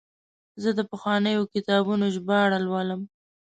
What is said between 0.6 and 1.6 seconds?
زه د پخوانیو